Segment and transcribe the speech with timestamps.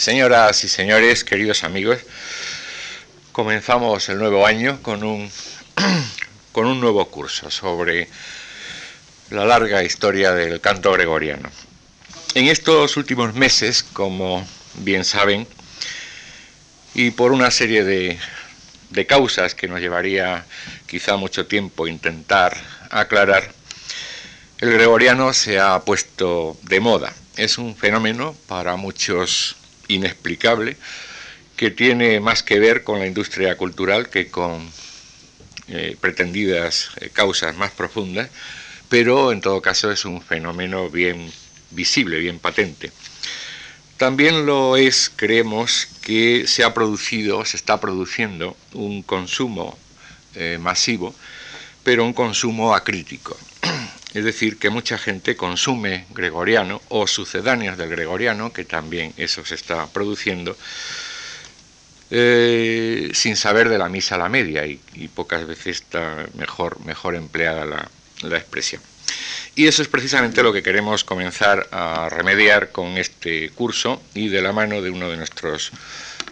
[0.00, 1.98] Señoras y señores, queridos amigos,
[3.32, 5.30] comenzamos el nuevo año con un,
[6.52, 8.08] con un nuevo curso sobre
[9.28, 11.50] la larga historia del canto gregoriano.
[12.32, 15.46] En estos últimos meses, como bien saben,
[16.94, 18.18] y por una serie de,
[18.88, 20.46] de causas que nos llevaría
[20.86, 22.56] quizá mucho tiempo intentar
[22.88, 23.52] aclarar,
[24.60, 27.12] el gregoriano se ha puesto de moda.
[27.36, 29.56] Es un fenómeno para muchos
[29.94, 30.76] inexplicable
[31.56, 34.70] que tiene más que ver con la industria cultural que con
[35.68, 38.30] eh, pretendidas eh, causas más profundas,
[38.88, 41.30] pero en todo caso es un fenómeno bien
[41.70, 42.90] visible, bien patente.
[43.98, 49.78] También lo es, creemos, que se ha producido, se está produciendo un consumo
[50.34, 51.14] eh, masivo,
[51.84, 53.36] pero un consumo acrítico.
[54.12, 59.54] Es decir, que mucha gente consume gregoriano o sucedáneos del gregoriano, que también eso se
[59.54, 60.56] está produciendo,
[62.10, 64.80] eh, sin saber de la misa a la media, y,
[65.14, 67.88] pocas veces está mejor, mejor empleada la,
[68.22, 68.82] la expresión.
[69.54, 74.42] Y eso es precisamente lo que queremos comenzar a remediar con este curso y de
[74.42, 75.70] la mano de uno de nuestros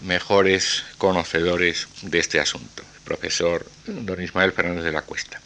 [0.01, 5.41] mejores conocedores de este asunto, el profesor don Ismael Fernández de la Cuesta.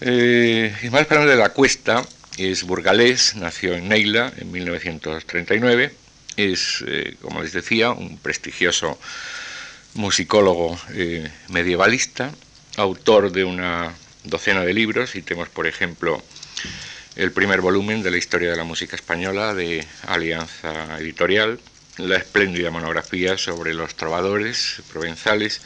[0.00, 2.04] Eh, Ismael Fernández de la Cuesta
[2.36, 5.94] es burgalés, nació en Neila en 1939,
[6.36, 8.98] es, eh, como les decía, un prestigioso
[9.94, 12.30] musicólogo eh, medievalista,
[12.76, 16.22] autor de una docena de libros, y tenemos, por ejemplo,
[17.16, 21.58] el primer volumen de la historia de la música española de Alianza Editorial,
[21.96, 25.62] la espléndida monografía sobre los trovadores provenzales,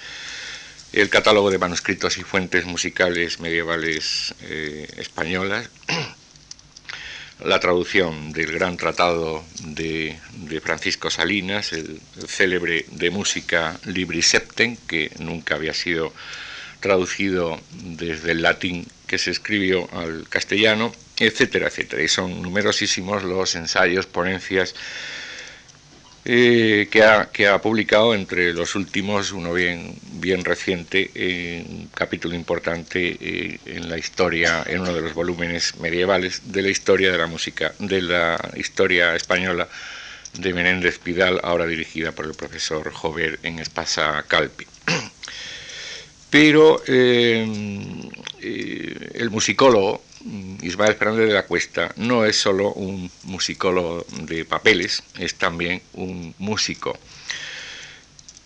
[0.93, 5.69] el catálogo de manuscritos y fuentes musicales medievales eh, españolas,
[7.45, 10.19] la traducción del gran tratado de,
[10.63, 16.13] Francisco Salinas, el, célebre de música Libri Septem, que nunca había sido
[16.81, 22.03] traducido desde el latín que se escribió al castellano, etcétera, etcétera.
[22.03, 24.75] Y son numerosísimos los ensayos, ponencias,
[26.25, 31.11] eh, que, ha, publicado entre los últimos, uno bien, reciente,
[31.67, 36.69] un capítulo importante eh, en la historia, en uno de los volúmenes medievales de la
[36.69, 39.67] historia de la música, de la historia española
[40.39, 44.67] de Menéndez Pidal, ahora dirigida por el profesor Jover en Espasa Calpi.
[46.31, 47.45] Pero eh,
[49.15, 50.03] el musicólogo
[50.63, 56.35] Ismael Fernández de la Cuesta no es solo un musicólogo de papeles, es también un
[56.39, 56.99] músico.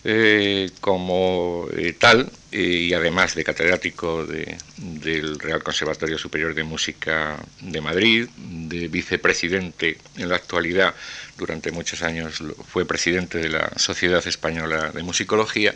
[0.07, 7.43] Eh, como eh, tal, eh, y además de catedrático del Real Conservatorio Superior de Música
[7.59, 10.93] de Madrid, de vicepresidente en la actualidad,
[11.39, 15.73] durante muchos años fue presidente de la Sociedad Española de Musicología,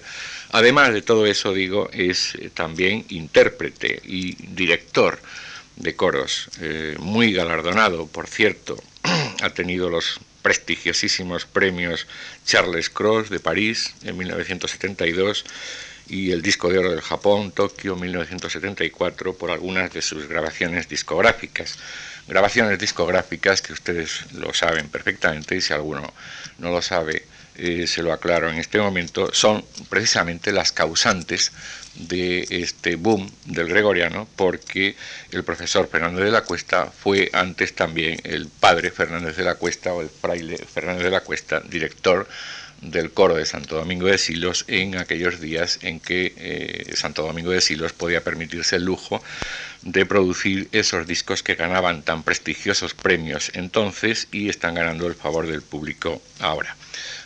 [0.51, 5.17] además de todo eso, digo, es también intérprete y director
[5.79, 8.77] de coros, eh, muy galardonado, por cierto,
[9.41, 12.05] ha tenido los prestigiosísimos premios
[12.45, 15.45] Charles Cross de París en 1972
[16.07, 21.77] y el disco de oro del Japón, Tokio 1974, por algunas de sus grabaciones discográficas.
[22.27, 26.13] Grabaciones discográficas que ustedes lo saben perfectamente y si alguno
[26.57, 27.25] no lo sabe,
[27.55, 31.51] eh, se lo aclaro en este momento, son precisamente las causantes
[31.95, 34.95] de este boom del gregoriano porque
[35.31, 39.93] el profesor Fernández de la Cuesta fue antes también el padre Fernández de la Cuesta
[39.93, 42.27] o el fraile Fernández de la Cuesta, director
[42.81, 47.51] del coro de Santo Domingo de Silos en aquellos días en que eh, Santo Domingo
[47.51, 49.21] de Silos podía permitirse el lujo
[49.81, 55.47] de producir esos discos que ganaban tan prestigiosos premios entonces y están ganando el favor
[55.47, 56.75] del público ahora.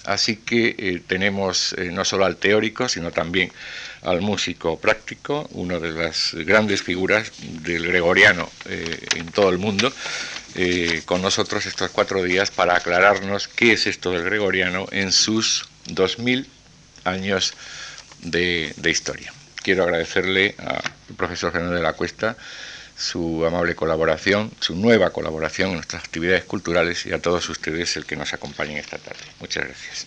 [0.06, 3.52] Así que eh, tenemos eh, no solo al teórico, sino también
[4.02, 9.92] al músico práctico, una de las grandes figuras del gregoriano eh, en todo el mundo,
[11.06, 16.20] con nosotros estos cuatro días para aclararnos qué es esto del gregoriano en sus dos
[16.20, 16.48] mil
[17.06, 17.56] años
[18.20, 19.34] de, de historia.
[19.64, 22.38] Quiero agradecerle al profesor Fernando de la Cuesta
[23.04, 28.06] su amable colaboración, su nueva colaboración en nuestras actividades culturales y a todos ustedes el
[28.06, 29.20] que nos acompañen esta tarde.
[29.42, 30.06] Muchas gracias.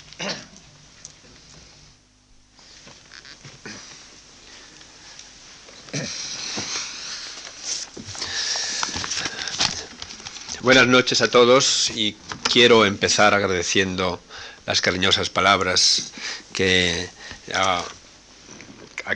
[10.63, 12.17] Buenas noches a todos y
[12.51, 14.23] quiero empezar agradeciendo
[14.65, 16.13] las cariñosas palabras
[16.55, 17.09] que,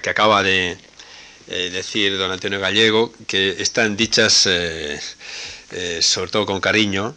[0.03, 0.77] que acaba de,
[1.51, 5.01] eh, decir don Antonio Gallego, que están dichas eh,
[5.73, 7.15] eh, sobre todo con cariño,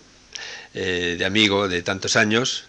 [0.74, 2.66] de amigo de tantos años,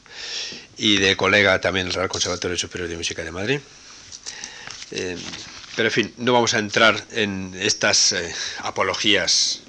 [0.76, 3.60] y de colega también del Real Conservatorio Superior de Música de Madrid.
[4.90, 5.16] Eh,
[5.76, 9.60] pero en fin, no vamos a entrar en estas eh, apologías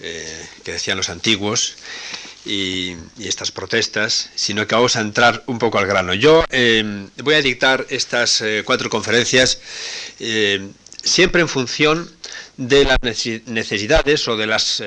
[0.00, 1.76] eh, que decían los antiguos
[2.46, 6.14] y, estas protestas, sino que vamos a entrar un poco al grano.
[6.14, 6.44] Yo
[7.22, 9.60] voy a dictar estas cuatro conferencias
[11.02, 12.10] siempre en función
[12.56, 12.98] de las
[13.46, 14.82] necesidades o de las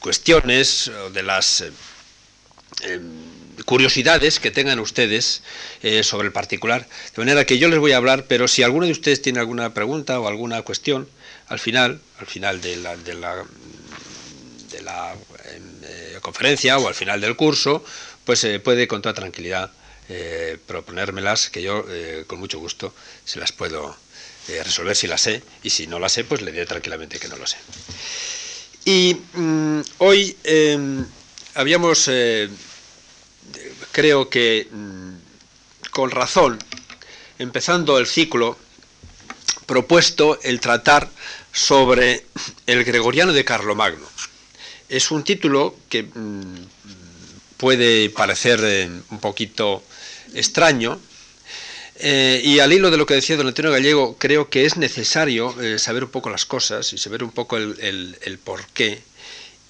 [0.00, 1.64] cuestiones o de las
[3.64, 5.42] curiosidades que tengan ustedes
[5.82, 6.86] eh, sobre el particular.
[7.14, 9.72] De manera que yo les voy a hablar, pero si alguno de ustedes tiene alguna
[9.74, 11.08] pregunta o alguna cuestión,
[11.46, 13.44] al final, al final de la, de la,
[14.70, 15.12] de la
[15.54, 17.84] em, eh, conferencia o al final del curso,
[18.24, 19.70] pues puede con toda tranquilidad
[20.08, 21.84] eh, proponérmelas, que yo
[22.26, 22.94] con mucho gusto
[23.24, 23.96] se las puedo
[24.48, 27.36] resolver si las sé, y si no las sé, pues le diré tranquilamente que no
[27.36, 27.56] lo sé.
[28.84, 31.04] Y mm, hoy em,
[31.54, 32.08] habíamos
[33.92, 35.14] creo que mm,
[35.90, 36.58] con razón,
[37.38, 38.58] empezando el ciclo,
[39.66, 41.08] propuesto el tratar
[41.52, 42.26] sobre
[42.66, 44.06] el Gregoriano de Carlomagno.
[44.88, 46.66] Es un título que mm,
[47.56, 49.84] puede parecer eh, un poquito
[50.34, 51.00] extraño,
[51.96, 55.60] eh, y al hilo de lo que decía don Antonio Gallego, creo que es necesario
[55.60, 59.02] eh, saber un poco las cosas y saber un poco el, el, el porqué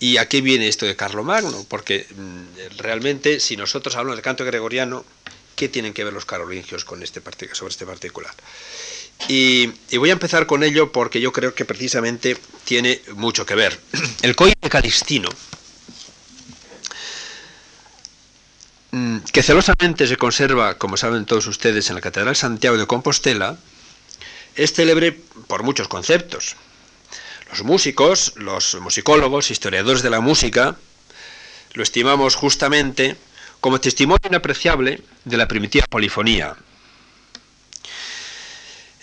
[0.04, 1.64] ¿Y a qué viene esto de Carlomagno?
[1.66, 5.02] Porque mm, realmente, si nosotros hablamos del canto gregoriano,
[5.56, 7.22] ¿qué tienen que ver los carolingios con este
[7.54, 8.34] sobre este particular?
[9.28, 13.78] Y, voy a empezar con ello porque yo creo que precisamente tiene mucho que ver.
[14.22, 15.30] El Códice Calistino,
[18.83, 18.83] mm,
[19.32, 23.56] que celosamente se conserva, como saben todos ustedes, en la Catedral Santiago de Compostela,
[24.54, 25.12] es célebre
[25.46, 26.56] por muchos conceptos.
[27.50, 30.76] Los músicos, los musicólogos, historiadores de la música,
[31.72, 33.16] lo estimamos justamente
[33.60, 36.54] como testimonio inapreciable de la primitiva polifonía.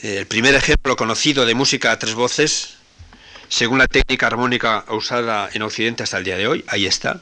[0.02, 2.76] El primer ejemplo conocido de música a tres voces,
[3.50, 7.22] según la técnica armónica usada en Occidente hasta el día de hoy, ahí está.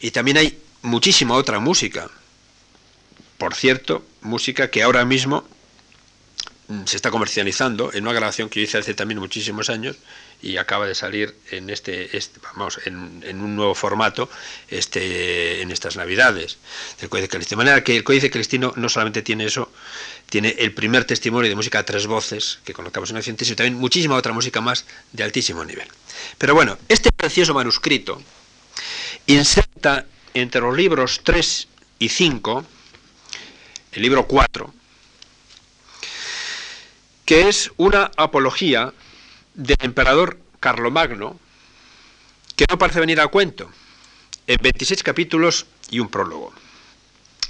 [0.00, 2.08] Y también hay muchísima otra música.
[3.38, 5.44] Por cierto, música que ahora mismo
[6.66, 9.96] Mm, se está comercializando en una grabación que yo hice hace también muchísimos años
[10.40, 14.30] y acaba de salir en este, este vamos en, un nuevo formato
[14.68, 16.56] este en estas navidades
[17.00, 17.60] del Códice Calistino.
[17.60, 19.70] De manera que el Códice Calistino no solamente tiene eso,
[20.30, 23.74] tiene el primer testimonio de música a tres voces que colocamos en Occidente, sino también
[23.74, 25.88] muchísima otra música más de altísimo nivel.
[26.38, 28.22] Pero bueno, este precioso manuscrito
[29.26, 31.68] inserta entre los libros 3
[32.00, 32.64] y 5,
[33.92, 34.74] el libro 4,
[37.24, 38.92] que es una apología
[39.54, 41.38] del emperador Carlomagno,
[42.56, 43.70] que no parece venir a cuento,
[44.46, 46.52] en 26 capítulos y un prólogo.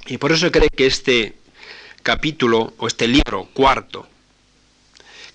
[0.07, 1.37] Y por eso cree que este
[2.03, 4.07] capítulo o este libro cuarto,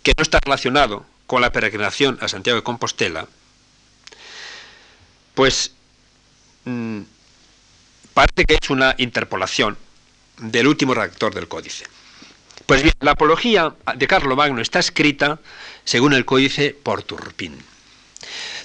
[0.04, 3.28] que no está relacionado con la peregrinación a Santiago de Compostela,
[5.34, 5.72] pues
[6.66, 7.02] mm,
[8.19, 9.77] parece que es una interpolación
[10.39, 11.86] del último redactor del códice.
[12.66, 15.39] Pues bien, la apología de Carlomagno está escrita,
[15.86, 17.57] según el códice, por Turpín.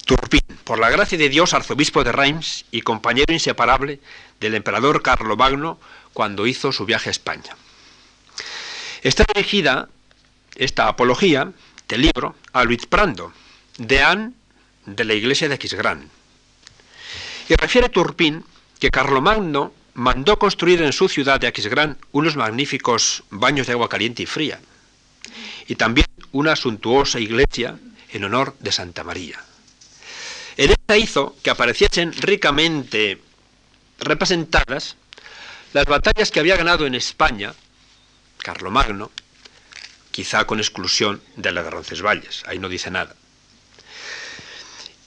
[0.06, 4.00] Turpín, por la gracia de Dios, arzobispo de Reims y compañero inseparable
[4.40, 5.78] del emperador Carlomagno
[6.12, 7.56] cuando hizo su viaje a España.
[9.04, 9.88] Está dirigida,
[10.56, 11.52] esta apología
[11.86, 13.32] del libro, a Luis Prando,
[13.78, 14.34] deán
[14.84, 16.10] de la iglesia de Aquisgrán.
[17.48, 18.44] Y refiere Turpín
[18.78, 24.22] que Carlomagno mandó construir en su ciudad de Aquisgrán unos magníficos baños de agua caliente
[24.22, 24.60] y fría,
[25.66, 27.78] y también una suntuosa iglesia
[28.10, 29.40] en honor de Santa María.
[30.56, 33.20] En esta hizo que apareciesen ricamente
[34.00, 34.96] representadas
[35.72, 37.54] las batallas que había ganado en España
[38.38, 39.10] Carlomagno,
[40.10, 43.16] quizá con exclusión de la de Roncesvalles, ahí no dice nada.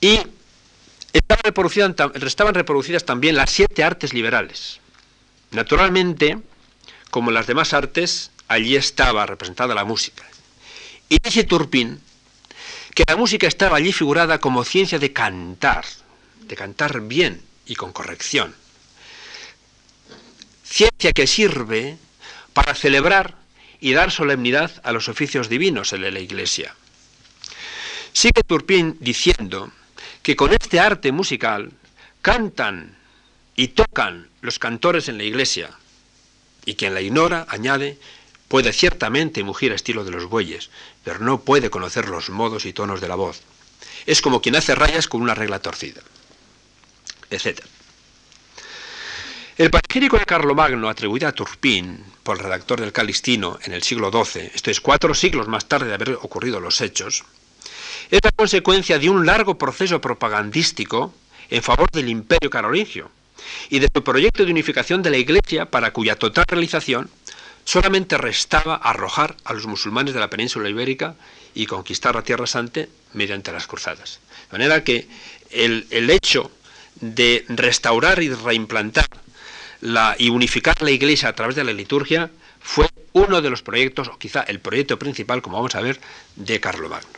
[0.02, 0.20] Y
[1.14, 4.80] estaban reproducidas, también las siete artes liberales.
[5.52, 6.40] Naturalmente,
[7.10, 10.24] como las demás artes, allí estaba representada la música.
[11.10, 12.02] Y dice Turpin
[12.94, 15.86] que la música estaba allí figurada como ciencia de cantar,
[16.42, 18.56] de cantar bien y con corrección.
[20.64, 21.98] Ciencia que sirve
[22.54, 23.36] para celebrar
[23.80, 26.76] y dar solemnidad a los oficios divinos en la Iglesia.
[28.14, 29.72] Sigue Turpin diciendo
[30.28, 31.72] que con este arte musical
[32.22, 32.98] cantan
[33.56, 35.70] y tocan los cantores en la iglesia,
[36.66, 37.98] y quien la ignora, añade,
[38.50, 40.70] puede ciertamente mugir a estilo de los bueyes,
[41.06, 43.40] pero no puede conocer los modos y tonos de la voz.
[44.06, 46.02] Es como quien hace rayas con una regla torcida,
[47.30, 47.62] etc.
[49.58, 54.12] El panegírico de Carlomagno, atribuido a Turpín por el redactor del Calistino en el siglo
[54.12, 57.24] XII, esto es cuatro siglos más tarde de haber ocurrido los hechos,
[58.10, 61.14] es la consecuencia de un largo proceso propagandístico
[61.50, 63.10] en favor del imperio carolingio
[63.70, 67.10] y de su proyecto de unificación de la Iglesia para cuya total realización
[67.66, 71.16] solamente restaba arrojar a los musulmanes de la península ibérica
[71.54, 74.20] y conquistar la Tierra Santa mediante las cruzadas.
[74.52, 75.08] De manera que
[75.52, 76.52] el, el hecho
[77.02, 79.08] de restaurar y reimplantar
[79.82, 84.08] la, y unificar la Iglesia a través de la liturgia fue uno de los proyectos,
[84.08, 86.00] o quizá el proyecto principal, como vamos a ver,
[86.36, 87.17] de Carlomagno.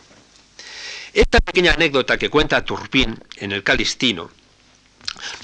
[1.14, 4.30] Esta pequeña anécdota que cuenta Turpín en el Calistino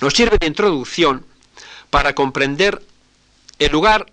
[0.02, 1.26] nos sirve de introducción
[1.90, 2.82] para comprender
[3.58, 4.06] el lugar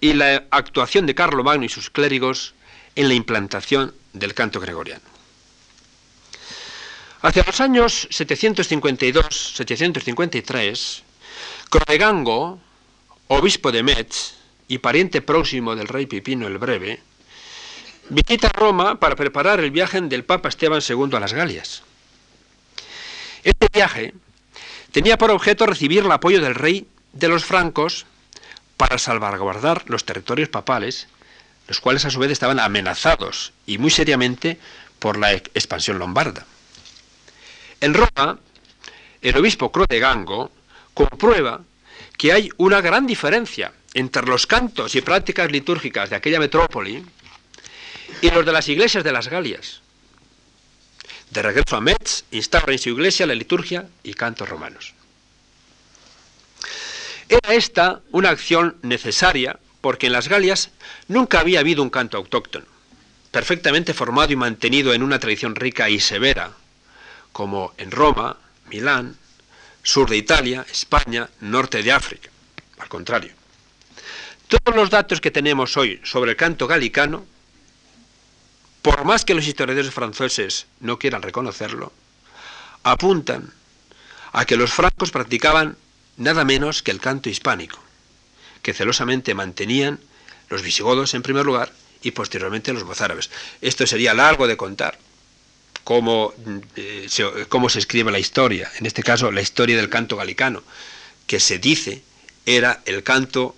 [0.00, 2.54] y la actuación de Carlomagno y sus clérigos
[2.94, 5.02] en la implantación del canto gregoriano.
[7.20, 11.02] Hacia los años 752-753,
[11.68, 12.60] Crodegango,
[13.28, 14.34] obispo de Metz
[14.68, 17.02] y pariente próximo del rey Pipino el Breve,
[18.10, 21.82] visita Roma para preparar el viaje del Papa Esteban II a las Galias.
[23.44, 24.14] Este viaje
[24.92, 28.06] tenía por objeto recibir el apoyo del rey de los francos
[28.76, 31.08] para salvaguardar los territorios papales,
[31.66, 34.58] los cuales a su vez estaban amenazados y muy seriamente
[34.98, 36.46] por la expansión lombarda.
[37.80, 38.38] En Roma,
[39.20, 40.50] el obispo Crotegango
[40.94, 41.60] comprueba
[42.16, 47.04] que hay una gran diferencia entre los cantos y prácticas litúrgicas de aquella metrópoli
[48.20, 49.80] y los de las iglesias de las Galias.
[51.30, 54.94] De regreso a Metz, instaura en su iglesia la liturgia y cantos romanos.
[57.28, 60.70] Era esta una acción necesaria porque en las Galias
[61.06, 62.66] nunca había habido un canto autóctono,
[63.30, 66.52] perfectamente formado y mantenido en una tradición rica y severa,
[67.32, 68.38] como en Roma,
[68.70, 69.16] Milán,
[69.82, 72.30] sur de Italia, España, norte de África.
[72.78, 73.32] Al contrario,
[74.48, 77.26] todos los datos que tenemos hoy sobre el canto galicano
[78.88, 81.92] por más que los historiadores franceses no quieran reconocerlo,
[82.84, 83.52] apuntan
[84.32, 85.76] a que los francos practicaban
[86.16, 87.78] nada menos que el canto hispánico,
[88.62, 90.00] que celosamente mantenían
[90.48, 93.28] los visigodos en primer lugar y posteriormente los mozárabes.
[93.60, 94.98] Esto sería largo de contar,
[95.84, 96.32] cómo,
[96.76, 100.62] eh, se, cómo se escribe la historia, en este caso la historia del canto galicano,
[101.26, 102.02] que se dice
[102.46, 103.54] era el canto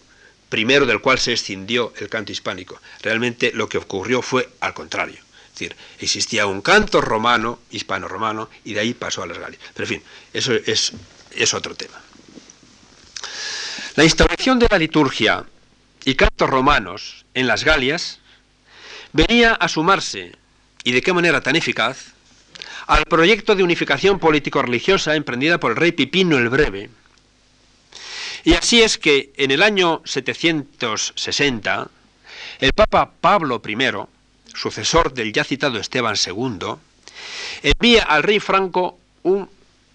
[0.50, 2.83] primero del cual se escindió el canto hispánico.
[3.00, 5.19] Realmente lo que ocurrió fue al contrario.
[5.45, 9.62] Es decir, existía un canto romano, hispano-romano, y de ahí pasó a las Galias.
[9.73, 10.02] Pero en fin,
[10.35, 10.92] eso es,
[11.30, 11.99] es otro tema.
[13.95, 15.45] La instauración de la liturgia
[16.04, 18.19] y cantos romanos en las Galias
[19.12, 20.33] venía a sumarse,
[20.85, 22.14] y de qué manera tan eficaz,
[22.87, 26.90] al proyecto de unificación político-religiosa emprendida por el rey Pipino el Breve,
[28.44, 31.90] y así es que en el año 760,
[32.61, 33.76] el Papa Pablo I,
[34.54, 36.76] sucesor del ya citado Esteban II,
[37.62, 39.49] envía al rey Franco un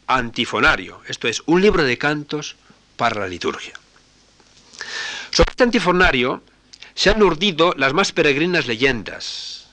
[0.08, 2.56] antifonario, esto es, un libro de cantos
[2.96, 3.74] para la liturgia.
[5.32, 6.44] Sobre este antifonario
[6.94, 9.68] se han urdido las más peregrinas leyendas.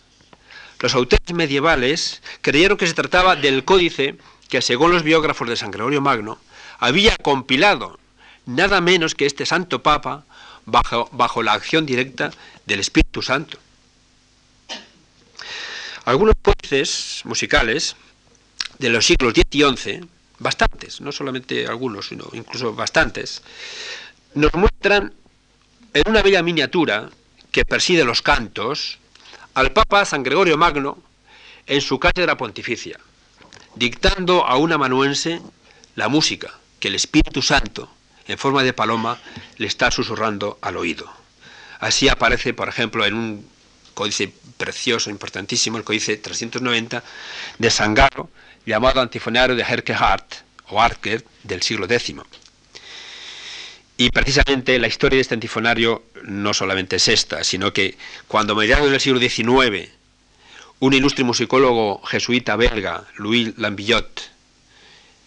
[0.81, 4.17] Los autores medievales creyeron que se trataba del códice
[4.49, 6.38] que, según los biógrafos de San Gregorio Magno,
[6.79, 8.00] había compilado
[8.47, 10.25] nada menos que este Santo Papa
[10.67, 12.31] bajo, bajo la acción directa
[12.67, 13.59] del Espíritu Santo.
[16.05, 17.97] Algunos jueces musicales
[18.79, 20.01] de los siglos X y XI,
[20.39, 23.43] bastantes, no solamente algunos, sino incluso bastantes,
[24.35, 25.15] nos muestran
[25.95, 27.11] en una bella miniatura
[27.53, 28.99] que preside los cantos
[29.55, 30.99] al Papa San Gregorio Magno
[31.67, 32.99] en su cátedra pontificia,
[33.77, 35.41] dictando a un amanuense
[35.95, 37.89] la música que el Espíritu Santo
[38.29, 39.19] en forma de paloma,
[39.57, 41.11] le está susurrando al oído.
[41.81, 43.47] Así aparece, por ejemplo, en un
[43.95, 47.02] códice precioso, importantísimo, el códice 390
[47.59, 48.31] de Sangaro,
[48.64, 50.35] llamado Antifonario de Herkehart,
[50.69, 52.14] o Arker, del siglo X.
[53.97, 58.57] Y precisamente la historia de este antifonario no solamente es esta, sino que cuando a
[58.57, 59.91] mediados del siglo XIX,
[60.81, 64.32] un ilustre musicólogo jesuita belga, Louis Lambillot,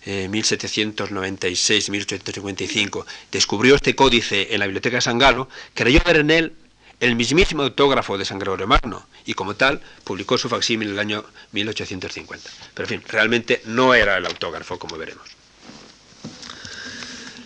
[0.06, 6.54] 1796-1855, eh, descubrió este códice en la biblioteca de San Galo, creyó ver en él
[7.00, 11.00] el mismísimo autógrafo de San Gregorio Magno y como tal publicó su facsímil en el
[11.00, 12.50] año 1850.
[12.74, 15.26] Pero en fin, realmente no era el autógrafo, como veremos.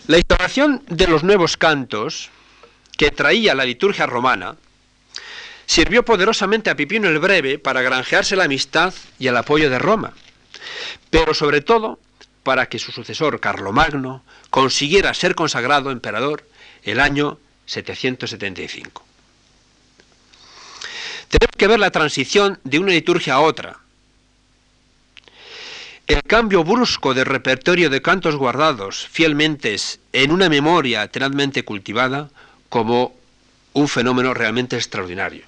[0.06, 2.30] La instauración de los nuevos cantos
[2.96, 4.56] que traía la liturgia romana
[5.66, 10.12] sirvió poderosamente a Pipino el Breve para granjearse la amistad y el apoyo de Roma,
[11.10, 12.00] pero sobre todo
[12.50, 16.48] para que su sucesor Carlomagno consiguiera ser consagrado emperador
[16.82, 19.04] el año 775.
[21.28, 23.78] Tenemos que ver la transición de una liturgia a otra.
[26.08, 29.76] El cambio brusco del repertorio de cantos guardados fielmente
[30.12, 32.30] en una memoria tenazmente cultivada
[32.68, 33.14] como
[33.74, 35.44] un fenómeno realmente extraordinario,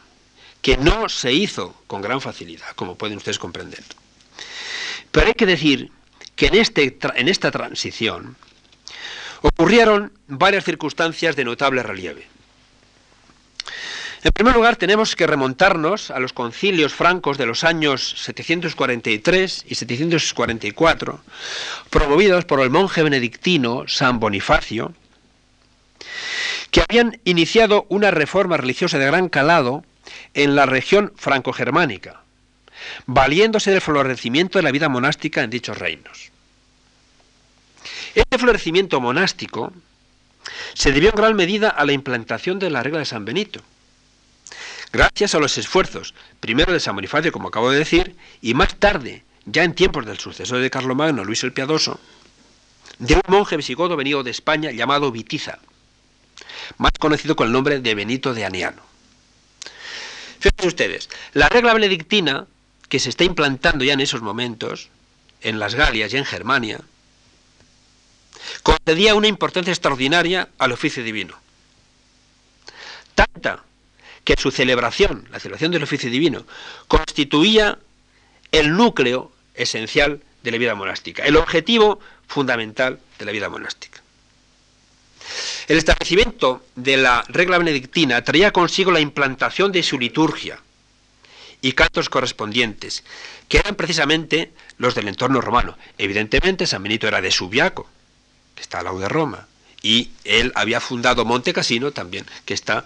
[0.61, 3.83] que no se hizo con gran facilidad, como pueden ustedes comprender.
[5.11, 5.91] Pero hay que decir
[6.43, 8.35] que en, este, en esta transición
[9.43, 12.27] ocurrieron varias circunstancias de notable relieve.
[14.25, 19.75] En primer lugar, tenemos que remontarnos a los concilios francos de los años 743 y
[19.77, 21.21] 744,
[21.91, 24.95] promovidos por el monje benedictino San Bonifacio,
[26.73, 29.85] que habían iniciado una reforma religiosa de gran calado
[30.35, 32.23] en la región franco-germánica,
[33.07, 36.32] valiéndose del florecimiento de la vida monástica en dichos reinos.
[38.15, 39.73] Este florecimiento monástico
[40.75, 43.61] se debió en gran medida a la implantación de la regla de San Benito,
[44.93, 49.25] gracias a los esfuerzos, primero de San Bonifacio, como acabo de decir, y más tarde,
[49.47, 52.01] ya en tiempos del sucesor de Carlomagno, Luis el Piadoso,
[52.99, 55.59] de un monje visigodo venido de España llamado Vitiza,
[56.77, 58.83] más conocido con el nombre de Benito de Aniano.
[60.39, 62.47] Fíjense ustedes, la regla benedictina
[62.89, 64.91] que se está implantando ya en esos momentos,
[65.41, 66.81] en las Galias y en Germania,
[68.63, 71.37] concedía una importancia extraordinaria al oficio divino.
[73.15, 73.63] Tanta
[74.25, 76.45] que su celebración, la celebración del oficio divino,
[76.89, 77.79] constituía
[78.53, 84.03] el núcleo esencial de la vida monástica, el objetivo fundamental de la vida monástica.
[85.69, 90.61] El establecimiento de la regla benedictina traía consigo la implantación de su liturgia
[91.61, 93.05] y cantos correspondientes,
[93.49, 95.79] que eran precisamente los del entorno romano.
[95.97, 97.89] Evidentemente, San Benito era de Subiaco,
[98.55, 99.47] que está al lado de Roma,
[99.83, 102.85] y él había fundado Monte Cassino también, que está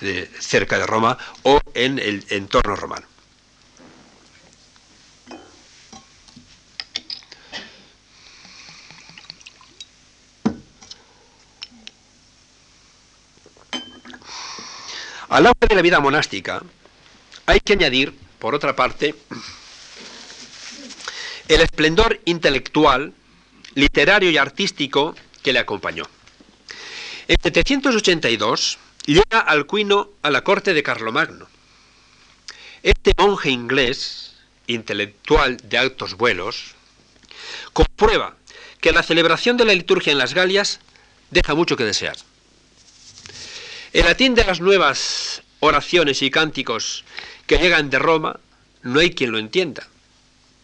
[0.00, 3.06] eh, cerca de Roma o en el entorno romano.
[15.28, 16.62] Al lado de la vida monástica,
[17.46, 19.14] hay que añadir, por otra parte,
[21.48, 23.14] el esplendor intelectual,
[23.74, 26.04] literario y artístico que le acompañó.
[27.28, 31.48] En 782 llega Alcuino a la corte de Carlomagno.
[32.82, 34.34] Este monje inglés,
[34.66, 36.74] intelectual de altos vuelos,
[37.72, 38.36] comprueba
[38.80, 40.80] que la celebración de la liturgia en las Galias
[41.30, 42.16] deja mucho que desear.
[43.92, 47.04] El latín de las nuevas oraciones y cánticos
[47.46, 48.40] que llegan de Roma
[48.82, 49.86] no hay quien lo entienda,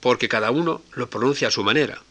[0.01, 2.03] porque cada uno lo pronuncia a su manera.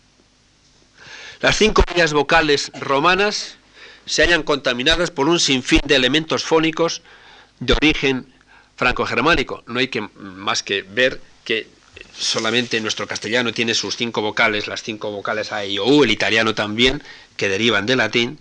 [1.40, 3.58] Las cinco líneas vocales romanas
[4.06, 7.04] se hallan contaminadas por un sinfín de elementos fónicos
[7.60, 8.34] de origen
[8.76, 9.64] franco-germánico.
[9.68, 11.68] No hay que, más que ver que
[12.18, 16.12] solamente nuestro castellano tiene sus cinco vocales, las cinco vocales A, I, O, U, el
[16.12, 17.04] italiano también,
[17.36, 18.40] que derivan del latín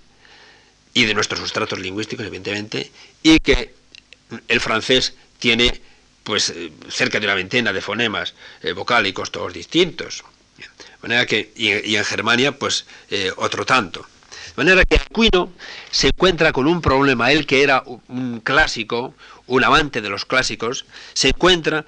[0.94, 2.90] y de nuestros sustratos lingüísticos, evidentemente,
[3.22, 3.74] y que
[4.48, 5.82] el francés tiene
[6.24, 6.54] pues
[6.88, 10.24] cerca de una veintena de fonemas eh, vocálicos todos distintos.
[11.06, 14.00] Manera que, y, en Germania, pues eh, otro tanto.
[14.00, 15.52] De manera que Aquino
[15.92, 19.14] se encuentra con un problema, él que era un clásico,
[19.46, 21.84] un amante de los clásicos, se encuentra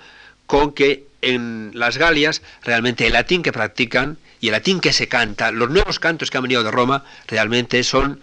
[0.46, 5.09] con que en las Galias realmente el latín que practican y el latín que se
[5.09, 8.20] canta, los nuevos cantos que han venido de Roma realmente son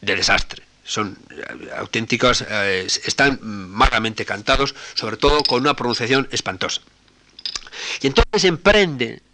[0.00, 0.62] de desastre.
[0.84, 6.80] Son eh, auténticos, eh, están malamente cantados, sobre todo con una pronunciación espantosa.
[8.00, 9.27] Y entonces emprende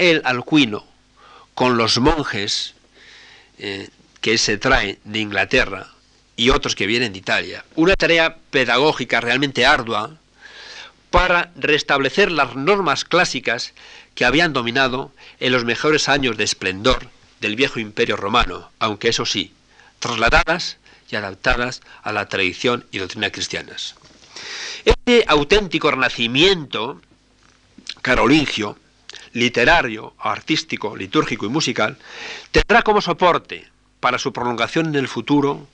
[0.00, 0.86] el Alcuino
[1.54, 2.74] con los monjes
[3.58, 3.90] eh,
[4.22, 5.88] que se trae de Inglaterra
[6.36, 10.16] y otros que vienen de Italia, una tarea pedagógica realmente ardua
[11.10, 13.74] para restablecer las normas clásicas
[14.14, 17.08] que habían dominado en los mejores años de esplendor
[17.40, 19.52] del viejo imperio romano, aunque eso sí,
[19.98, 20.78] trasladadas
[21.10, 23.96] y adaptadas a la tradición y doctrina cristianas.
[24.86, 27.02] Este auténtico renacimiento
[28.00, 28.78] carolingio
[29.32, 31.96] literario, artístico, litúrgico y musical,
[32.50, 33.68] tendrá como soporte
[34.00, 35.68] para su prolongación en el futuro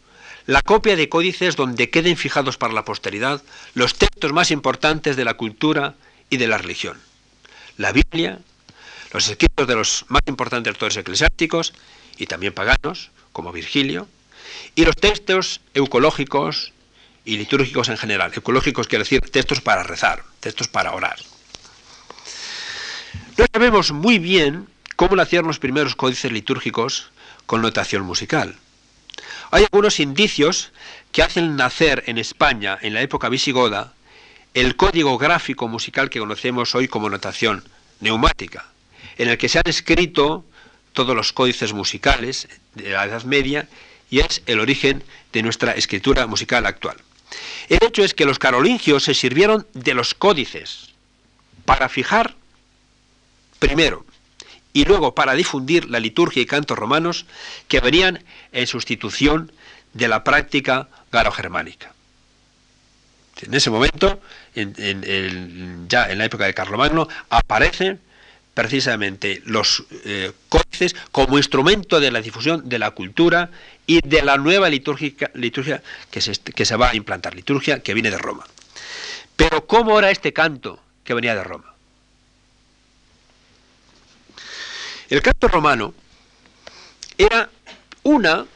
[0.47, 3.43] la copia de códices donde queden fijados para la posteridad
[3.75, 5.95] los textos más importantes de la cultura
[6.31, 6.99] y de la religión.
[7.77, 8.39] La Biblia,
[9.13, 11.75] los escritos de los más importantes autores eclesiásticos
[12.17, 14.09] y también paganos, como Virgilio,
[14.75, 16.73] y los textos eucológicos
[17.25, 18.33] y litúrgicos en general.
[18.35, 21.19] Eucológicos quiere decir textos para rezar, textos para orar.
[23.37, 27.11] No sabemos muy bien cómo hacían los primeros códices litúrgicos
[27.45, 28.57] con notación musical.
[29.51, 30.73] Hay algunos indicios
[31.13, 33.93] que hacen nacer en España, en la época visigoda,
[34.55, 37.63] el código gráfico musical que conocemos hoy como notación
[38.01, 38.67] neumática,
[39.19, 40.45] en el que se han escrito
[40.95, 43.69] todos los códices musicales de la Edad Media
[44.09, 46.97] y es el origen de nuestra escritura musical actual.
[47.69, 50.91] El hecho es que los carolingios se sirvieron de los códices
[51.67, 52.35] para fijar,
[53.59, 54.05] primero,
[54.73, 57.27] y luego para difundir la liturgia y cantos romanos
[57.69, 59.51] que venían en sustitución
[59.95, 61.95] de la práctica garo-germánica.
[63.43, 64.21] En ese momento,
[64.55, 68.01] ya en la época de Carlomagno, aparecen
[68.55, 73.51] precisamente los eh, códices como instrumento de la difusión de la cultura
[73.87, 78.11] y de la nueva liturgia que se, que se va a implantar, liturgia que viene
[78.11, 78.47] de Roma.
[79.37, 81.76] Pero ¿cómo era este canto que venía de Roma?
[85.09, 85.95] El canto romano
[87.17, 87.49] era
[88.03, 88.47] una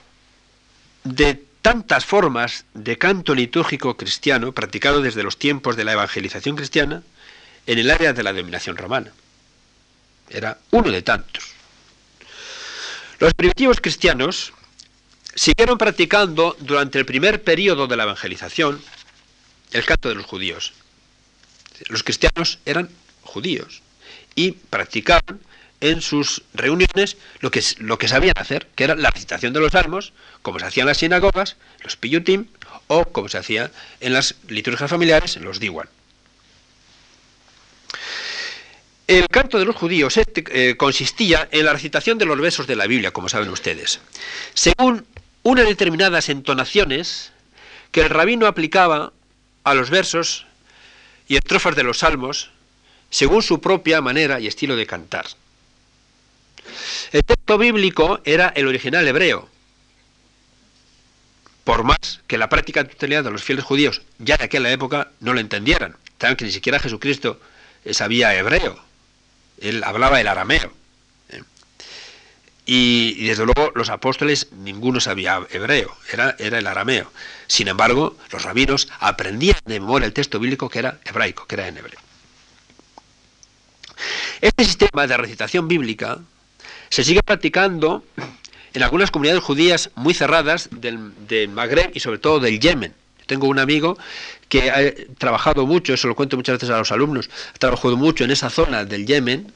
[1.04, 7.02] de tantas formas de canto litúrgico cristiano practicado desde los tiempos de la evangelización cristiana
[7.66, 9.12] en el área de la dominación romana.
[10.28, 11.44] Era uno de tantos.
[13.18, 14.52] Los primitivos cristianos
[15.34, 18.80] siguieron practicando durante el primer periodo de la evangelización
[19.72, 20.72] el canto de los judíos.
[21.88, 22.88] Los cristianos eran
[23.22, 23.82] judíos
[24.34, 25.40] y practicaban
[25.81, 29.73] en sus reuniones lo que, lo que sabían hacer, que era la recitación de los
[29.73, 30.12] salmos,
[30.43, 32.47] como se hacía en las sinagogas, los piyutim,
[32.87, 35.88] o como se hacía en las liturgias familiares, los diwan.
[39.07, 42.77] El canto de los judíos este, eh, consistía en la recitación de los versos de
[42.77, 44.01] la Biblia, como saben ustedes,
[44.55, 45.05] según
[45.43, 47.33] unas determinadas entonaciones
[47.90, 49.12] que el rabino aplicaba
[49.64, 50.47] a los versos
[51.27, 52.51] y estrofas de los salmos,
[53.11, 55.27] según su propia manera y estilo de cantar.
[57.12, 59.49] El texto bíblico era el original hebreo,
[61.64, 65.35] por más que la práctica tutelada de los fieles judíos ya de aquella época no
[65.35, 67.40] lo entendieran, tan que ni siquiera Jesucristo
[67.92, 68.79] sabía hebreo,
[69.61, 70.73] él hablaba el arameo.
[71.29, 71.42] ¿eh?
[72.66, 77.12] Y, desde luego los apóstoles ninguno sabía hebreo, era, era el arameo.
[77.46, 81.68] Sin embargo, los rabinos aprendían de memoria el texto bíblico que era hebraico, que era
[81.68, 82.01] en hebreo.
[84.40, 86.20] Este sistema de recitación bíblica
[86.90, 88.05] se sigue practicando
[88.74, 92.92] en algunas comunidades judías muy cerradas del, Magreb y sobre todo del Yemen.
[93.26, 93.96] Tengo un amigo
[94.48, 98.24] que ha trabajado mucho, eso lo cuento muchas veces a los alumnos, ha trabajado mucho
[98.24, 99.53] en esa zona del Yemen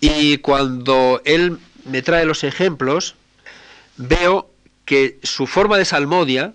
[0.00, 3.14] y cuando él me trae los ejemplos,
[3.96, 4.50] veo
[4.84, 6.52] que su forma de salmodia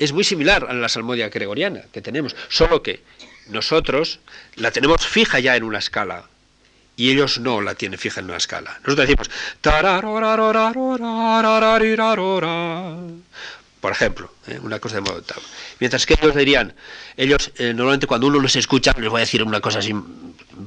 [0.00, 3.00] es muy similar a la salmodia gregoriana que tenemos, solo que
[3.48, 4.18] nosotros
[4.56, 6.28] la tenemos fija ya en una escala
[6.96, 8.78] y ellos no la tienen fija en una escala.
[8.84, 9.30] Nosotros decimos
[13.82, 14.60] por ejemplo, ¿eh?
[14.62, 15.42] una cosa de modo tal.
[15.80, 16.72] Mientras que ellos dirían,
[17.16, 19.92] ellos eh, normalmente cuando uno los escucha, les voy a decir una cosa así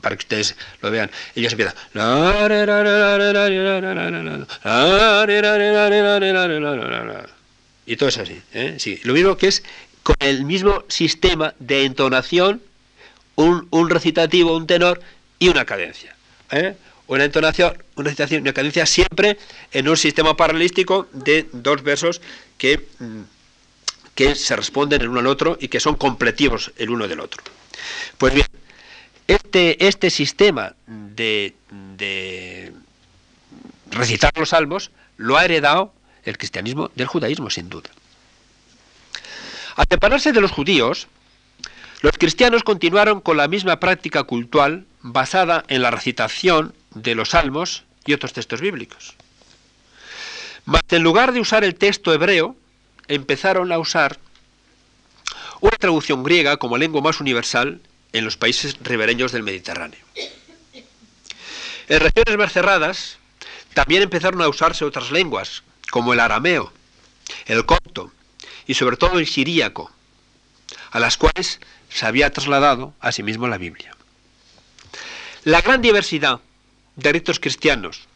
[0.01, 1.75] para que ustedes lo vean, ellos empiezan
[7.85, 8.75] y todo es así, ¿eh?
[8.79, 9.63] sí, lo mismo que es
[10.03, 12.61] con el mismo sistema de entonación,
[13.35, 15.01] un, un recitativo, un tenor
[15.39, 16.14] y una cadencia.
[16.55, 16.75] ¿Eh?
[17.07, 19.37] una entonación, una recitación, una cadencia siempre
[19.71, 22.21] en un sistema paralístico de dos versos
[22.57, 23.21] que, mm,
[24.15, 27.43] que se responden el uno al otro y que son completivos el uno del otro.
[28.17, 28.47] Pues bien,
[29.27, 31.53] este, este sistema de,
[31.97, 32.73] de
[33.91, 37.89] recitar los salmos lo ha heredado el cristianismo del judaísmo, sin duda.
[39.75, 41.07] Al separarse de los judíos,
[42.01, 47.83] los cristianos continuaron con la misma práctica cultural basada en la recitación de los salmos
[48.07, 49.13] y otros textos bíblicos.
[50.65, 52.55] Mas en lugar de usar el texto hebreo,
[53.07, 54.17] empezaron a usar
[55.61, 57.81] una traducción griega como lengua más universal
[58.13, 59.99] en los países ribereños del Mediterráneo.
[61.87, 63.19] En regiones más cerradas
[63.75, 66.73] también empezaron a usarse otras lenguas, como el arameo,
[67.45, 68.11] el copto
[68.65, 69.91] y sobre todo el siríaco,
[70.89, 73.95] a las cuales se había trasladado asimismo la Biblia.
[75.45, 76.39] La gran diversidad
[76.95, 78.07] de ritos cristianos,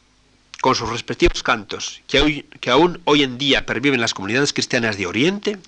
[0.61, 5.59] con sus respectivos cantos, que, aún hoy en día perviven las comunidades cristianas de Oriente,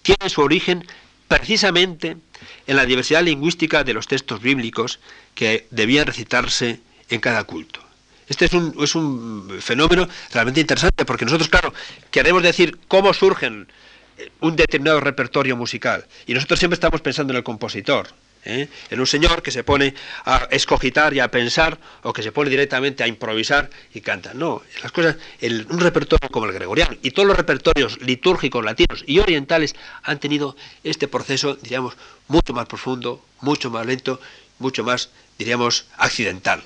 [0.00, 0.88] tiene su origen
[1.28, 2.16] precisamente
[2.66, 4.98] en la diversidad lingüística de los textos bíblicos
[5.34, 7.80] que debían recitarse en cada culto.
[8.26, 11.74] Este es un, es un fenómeno realmente interesante porque nosotros, claro,
[12.10, 13.68] queremos decir cómo surgen
[14.40, 18.08] un determinado repertorio musical y nosotros siempre estamos pensando en el compositor,
[18.44, 18.68] ¿eh?
[18.90, 22.50] en un señor que se pone a escogitar y a pensar o que se pone
[22.50, 24.34] directamente a improvisar y canta.
[24.34, 29.18] No, las cosas, un repertorio como el gregoriano y todos los repertorios litúrgicos latinos y
[29.18, 31.94] orientales han tenido este proceso, diríamos,
[32.28, 34.20] mucho más profundo, mucho más lento,
[34.58, 36.62] mucho más, diríamos, accidental.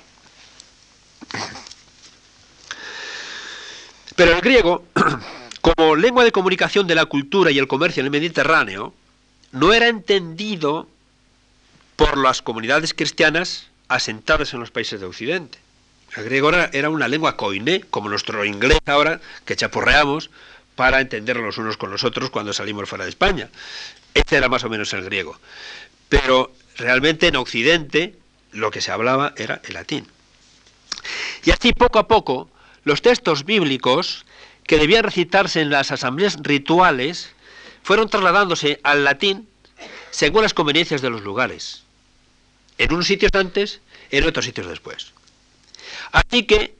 [4.15, 4.85] Pero el griego,
[5.61, 8.93] como lengua de comunicación de la cultura y el comercio en el Mediterráneo,
[9.51, 10.87] no era entendido
[11.99, 15.59] por las comunidades cristianas asentadas en los países de Occidente.
[16.15, 20.29] El griego era, una lengua coiné, como nuestro inglés ahora, que chapurreamos
[20.77, 23.49] para entendernos los unos con los otros cuando salimos fuera de España.
[24.13, 25.37] Este era más o menos el griego.
[26.07, 28.15] Pero realmente en Occidente
[28.53, 30.07] lo que se hablaba era el latín.
[31.43, 32.49] Y así poco a poco
[32.85, 34.25] los textos bíblicos
[34.63, 37.31] que debían recitarse en las asambleas rituales
[37.83, 39.49] fueron trasladándose al latín
[40.11, 41.83] según las conveniencias de los lugares
[42.79, 45.11] en unos sitios antes, en otros sitios después.
[46.11, 46.73] Así que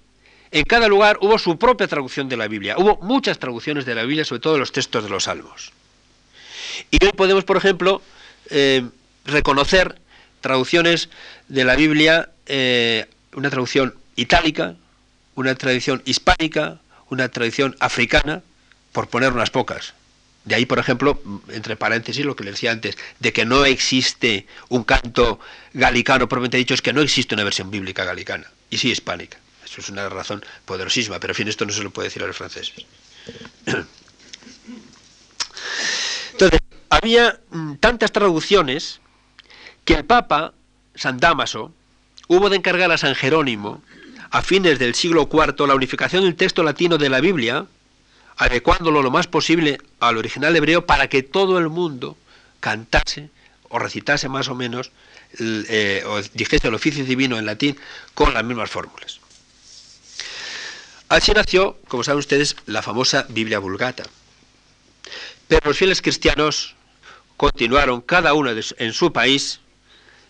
[0.50, 2.76] en cada lugar hubo su propia traducción de la Biblia.
[2.78, 5.72] Hubo muchas traducciones de la Biblia, sobre todo los textos de los salmos.
[6.90, 8.02] Y hoy podemos, por ejemplo,
[8.50, 8.84] eh,
[9.26, 10.00] reconocer
[10.42, 11.10] traducciones
[11.50, 14.76] de la Biblia, eh, una traducción itálica,
[15.36, 18.42] una traducción hispánica, una traducción africana,
[18.94, 19.94] por poner unas pocas.
[20.50, 24.48] De ahí, por ejemplo, entre paréntesis, lo que le decía antes, de que no existe
[24.70, 25.40] un canto
[25.74, 29.38] galicano, propiamente dicho, es que no existe una versión bíblica galicana, y sí hispánica.
[29.64, 32.26] Eso es una razón poderosísima, pero en fin, esto no se lo puede decir a
[32.26, 32.84] los franceses.
[36.32, 36.60] Entonces,
[36.90, 39.02] había mm, tantas traducciones
[39.86, 40.56] que el Papa,
[40.96, 41.72] San Damaso,
[42.28, 43.84] hubo de encargar a San Jerónimo,
[44.32, 47.68] a fines del siglo IV, la unificación del texto latino de la Biblia,
[48.40, 52.18] adecuándolo lo más posible al original hebreo para que todo el mundo
[52.62, 53.30] cantase
[53.68, 54.92] o recitase más o menos
[55.40, 57.78] eh, o dijese el oficio divino en latín
[58.16, 59.20] con las mismas fórmulas.
[61.10, 64.04] Así nació, como saben ustedes, la famosa Biblia Vulgata.
[65.50, 66.76] Pero los fieles cristianos
[67.36, 69.60] continuaron cada uno en su país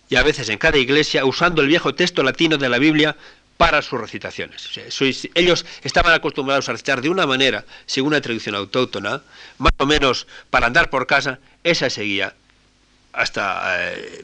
[0.09, 3.15] y a veces en cada iglesia usando el viejo texto latino de la Biblia
[3.59, 4.69] para sus recitaciones.
[5.35, 9.21] ellos estaban acostumbrados a recitar de una manera, según una tradición autóctona,
[9.57, 12.33] más o menos para andar por casa, esa seguía
[13.11, 13.91] hasta...
[13.91, 14.23] Eh,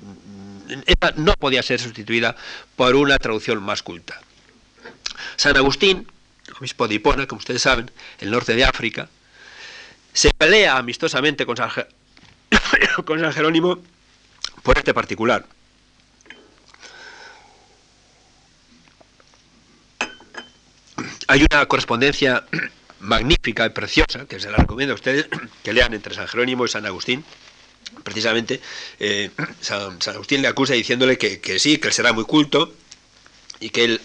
[1.18, 2.38] no podía ser sustituida
[2.78, 4.22] por una traducción más culta.
[5.36, 6.08] San Agustín,
[6.58, 9.10] obispo de Hipona, como ustedes saben, el norte de África,
[10.14, 11.72] se pelea amistosamente con San,
[13.06, 13.84] con San Jerónimo
[14.64, 15.46] por este particular.
[21.28, 22.46] Hay una correspondencia
[23.00, 25.28] magnífica y preciosa, que se la recomiendo a ustedes,
[25.64, 27.24] que lean entre San Jerónimo y San Agustín.
[28.04, 28.62] Precisamente,
[29.00, 32.74] eh, San, Agustín le acusa diciéndole que, sí, que él será muy culto,
[33.58, 34.02] y que él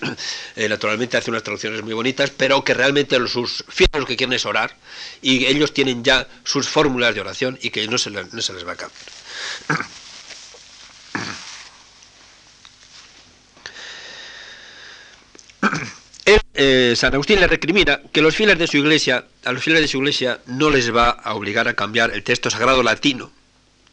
[0.54, 4.16] eh, naturalmente hace unas traducciones muy bonitas, pero que realmente los, sus fieles lo que
[4.16, 4.76] quieren es orar
[5.22, 8.66] y ellos tienen ya sus fórmulas de oración y que no se, no se les
[8.66, 9.90] va a cambiar.
[16.62, 19.88] Eh, San Agustín le recrimina que los fieles de su iglesia, a los fieles de
[19.88, 23.32] su iglesia no les va a obligar a cambiar el texto sagrado latino,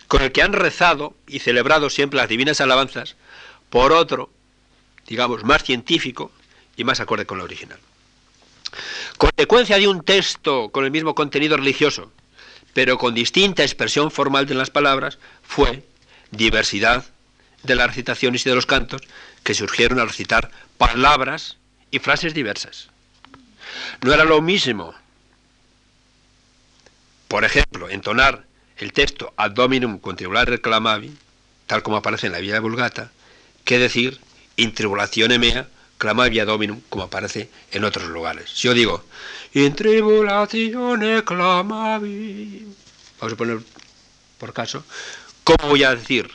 [0.10, 3.16] con el que han rezado y celebrado siempre las divinas alabanzas,
[3.70, 4.30] por otro,
[5.08, 6.30] digamos, más científico
[6.76, 7.80] y más acorde con lo original.
[9.18, 12.12] Consecuencia de un texto con el mismo contenido religioso,
[12.74, 15.86] pero con distinta expresión formal de las palabras, fue
[16.32, 17.06] diversidad
[17.64, 19.04] de las recitaciones y de los cantos
[19.46, 21.56] que surgieron al recitar palabras
[21.92, 22.90] y frases diversas.
[24.02, 24.94] No era lo mismo,
[27.28, 28.46] por ejemplo, entonar
[28.78, 31.16] el texto ad dominum contribular reclamavi,
[31.66, 33.12] tal como aparece en la Vía Vulgata,
[33.66, 34.20] que decir
[34.56, 38.50] in tribulatione mea clamavi ad dominum, como aparece en otros lugares.
[38.52, 39.04] Si yo digo
[39.54, 42.68] in tribulatione clamavi,
[43.20, 43.60] vamos a poner
[44.38, 44.84] por caso,
[45.44, 46.30] ¿cómo voy a decir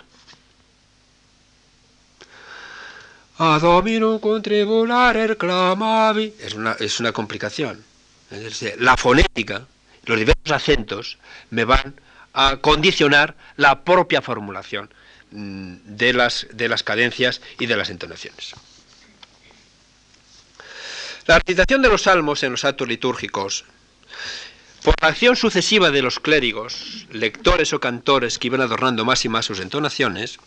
[3.45, 6.33] A domino contribulare clamavi.
[6.39, 7.83] Es una, es una complicación.
[8.79, 9.67] la fonética,
[10.05, 11.19] los diversos acentos,
[11.51, 12.01] me van
[12.35, 14.95] a condicionar la propia formulación
[15.33, 18.55] mm, de las, de las cadencias y de las entonaciones.
[21.27, 23.65] La recitación de los salmos en los actos litúrgicos,
[24.85, 29.29] por la acción sucesiva de los clérigos, lectores o cantores que iban adornando más y
[29.29, 30.39] más sus entonaciones,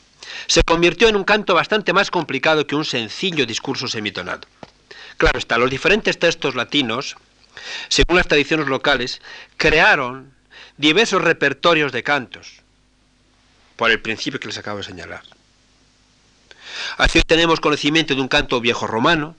[0.47, 4.47] se convirtió en un canto bastante más complicado que un sencillo discurso semitonado.
[5.17, 7.15] Claro está, los diferentes textos latinos,
[7.87, 9.21] según las tradiciones locales,
[9.57, 10.33] crearon
[10.77, 12.61] diversos repertorios de cantos,
[13.75, 15.23] por el principio que les acabo de señalar.
[16.97, 19.35] Así tenemos conocimiento de un canto viejo romano,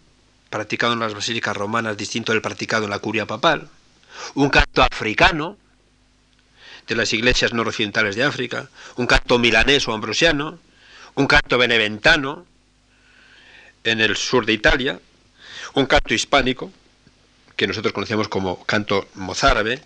[0.49, 3.69] practicado en las basílicas romanas, distinto del practicado en la curia papal,
[4.35, 5.57] un canto africano,
[6.87, 10.59] de las iglesias noroccidentales de África, un canto milanés o ambrosiano,
[11.16, 12.46] un canto beneventano
[13.85, 15.00] en el sur de Italia,
[15.74, 16.70] un canto hispánico,
[17.57, 19.81] que nosotros conocemos como canto mozárabe,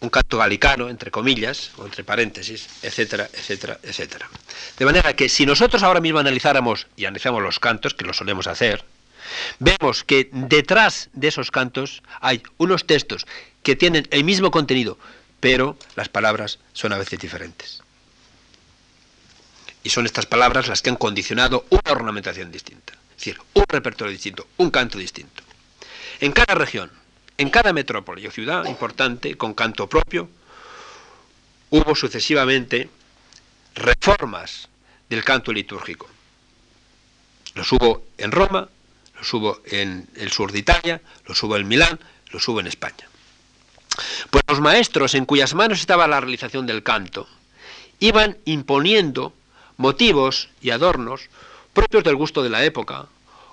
[0.00, 4.28] un canto galicano, entre comillas, o entre paréntesis, etcétera, etcétera, etcétera.
[4.78, 8.46] De manera que si nosotros ahora mismo analizáramos y analizamos los cantos, que lo solemos
[8.46, 8.84] hacer,
[9.58, 13.26] vemos que detrás de esos cantos hay unos textos
[13.62, 14.98] que tienen el mismo contenido,
[15.40, 17.82] pero las palabras son a veces diferentes.
[19.82, 24.12] Y son estas palabras las que han condicionado una ornamentación distinta, es decir, un repertorio
[24.12, 25.42] distinto, un canto distinto.
[26.20, 26.90] En cada región,
[27.36, 30.28] en cada metrópoli o ciudad importante con canto propio,
[31.70, 32.90] hubo sucesivamente
[33.74, 34.68] reformas
[35.08, 36.08] del canto litúrgico.
[37.54, 38.68] Los hubo en Roma,
[39.16, 41.98] los hubo en el sur de Italia, los hubo en Milán,
[42.30, 43.08] los hubo en España.
[44.30, 47.28] Pues los maestros en cuyas manos estaba la realización del canto
[48.00, 49.32] iban imponiendo
[49.78, 51.30] motivos y adornos
[51.72, 53.06] propios del gusto de la época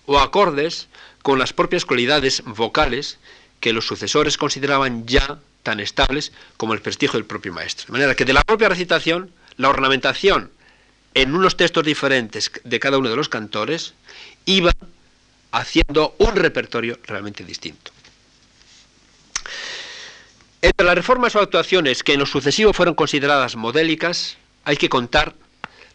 [0.06, 0.88] o acordes
[1.22, 3.18] con las propias cualidades vocales
[3.62, 7.88] que los sucesores consideraban ya tan estables como el prestigio del propio maestro.
[7.88, 10.52] De manera que de la propia recitación, la ornamentación
[11.14, 13.94] en unos textos diferentes de cada uno de los cantores
[14.46, 14.72] iba
[15.52, 17.92] haciendo un repertorio realmente distinto.
[20.62, 25.34] Entre las reformas o actuaciones que en lo sucesivo fueron consideradas modélicas, hay que contar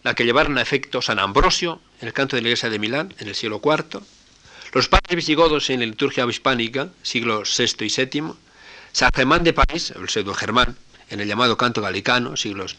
[0.03, 3.15] la que llevaron a efecto San Ambrosio en el canto de la iglesia de Milán
[3.19, 4.01] en el siglo IV,
[4.73, 8.33] los padres visigodos en la liturgia hispánica, siglos VI y VII,
[8.93, 10.77] San Germán de París, el pseudo Germán,
[11.11, 12.77] en el llamado canto galicano, siglos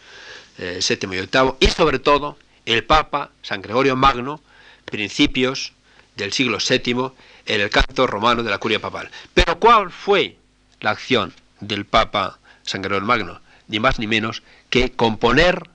[0.58, 4.42] VII eh, y VIII, y sobre todo el Papa San Gregorio Magno,
[4.86, 5.74] principios
[6.16, 7.12] del siglo VII,
[7.46, 9.10] en el canto romano de la curia papal.
[9.34, 10.38] Pero ¿cuál fue
[10.80, 13.42] la acción del Papa San Gregorio Magno?
[13.68, 15.70] Ni más ni menos que componer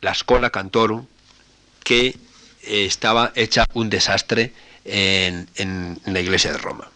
[0.00, 1.06] la Scola Cantorum,
[1.84, 2.14] que eh,
[2.62, 4.52] estaba hecha un desastre
[4.84, 6.88] en, la iglesia de Roma.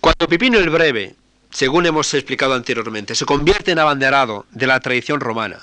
[0.00, 1.14] Cuando Pipino el Breve,
[1.50, 5.60] según hemos explicado anteriormente, se convierte en abanderado de la tradición romana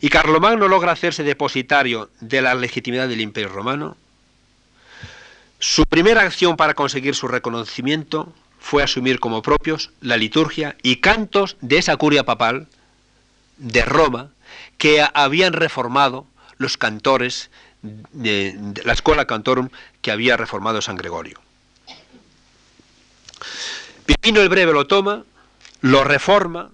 [0.00, 3.96] y Carlomagno logra hacerse depositario de la legitimidad del imperio romano,
[5.58, 11.56] su primera acción para conseguir su reconocimiento fue asumir como propios la liturgia y cantos
[11.60, 12.68] de esa curia papal
[13.60, 14.30] de Roma
[14.78, 17.50] que habían reformado los cantores
[17.82, 19.68] de, la escuela cantorum
[20.02, 21.40] que había reformado San Gregorio.
[24.06, 25.24] Pipino el Breve lo toma,
[25.80, 26.70] lo reforma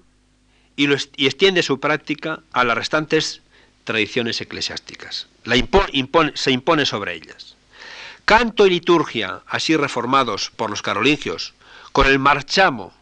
[0.77, 3.43] y, extiende su práctica a las restantes
[3.85, 5.29] tradiciones eclesiásticas.
[5.45, 5.57] La
[6.35, 7.57] se impone sobre ellas.
[8.25, 11.55] Canto y liturgia, así reformados por los carolingios,
[11.93, 12.93] con el marchamo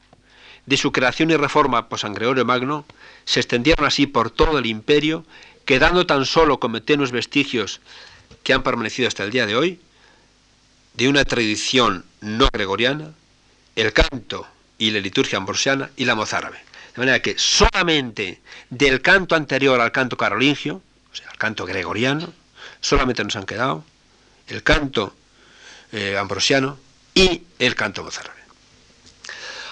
[0.67, 2.85] de su creación y reforma por San Gregorio Magno,
[3.25, 5.25] se extendieron así por todo el imperio,
[5.65, 7.81] quedando tan solo como tenues vestigios
[8.43, 9.81] que han permanecido hasta el día de hoy,
[10.95, 13.13] de una tradición no gregoriana,
[13.77, 14.47] el canto
[14.79, 16.59] y la liturgia ambrosiana y la mozárabe.
[16.95, 20.83] De manera que solamente del canto anterior al canto carolingio,
[21.13, 22.33] o sea, al canto gregoriano,
[22.81, 23.85] solamente nos han quedado
[24.47, 25.15] el canto
[25.93, 26.79] eh, ambrosiano
[27.15, 28.41] y el canto mozárabe.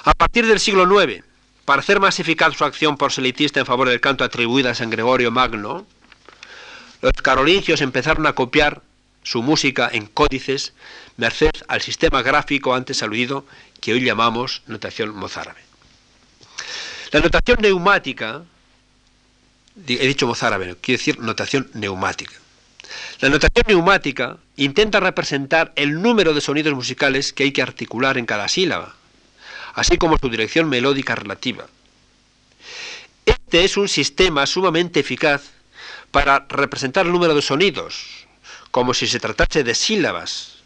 [0.04, 1.24] A partir del siglo IX,
[1.64, 5.31] para hacer más eficaz su acción proselitista en favor del canto atribuido a San Gregorio
[5.31, 5.87] Magno,
[7.01, 8.83] los carolingios empezaron a copiar
[9.22, 10.72] su música en códices
[11.16, 13.46] merced al sistema gráfico antes aludido
[13.81, 15.61] que hoy llamamos notación mozárabe.
[17.12, 18.42] La notación neumática,
[19.87, 22.35] he dicho mozárabe, quiere decir notación neumática.
[23.20, 28.27] La notación neumática intenta representar el número de sonidos musicales que hay que articular en
[28.27, 28.96] cada sílaba
[29.74, 31.66] así como su dirección melódica relativa.
[33.24, 35.42] Este es un sistema sumamente eficaz
[36.11, 38.27] para representar el número de sonidos,
[38.70, 40.56] como si se tratase de sílabas,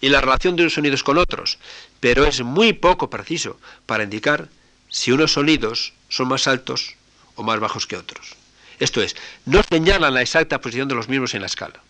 [0.00, 1.58] y la relación de unos sonidos con otros,
[2.00, 4.48] pero es muy poco preciso para indicar
[4.88, 6.94] si unos sonidos son más altos
[7.34, 8.34] o más bajos que otros.
[8.78, 9.16] Esto es,
[9.46, 11.80] no señalan la exacta posición de los mismos en la escala.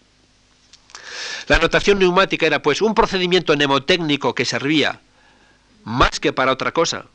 [1.48, 5.00] La notación neumática era pues un procedimiento mnemotécnico que servía
[5.86, 7.06] más que para otra cosa,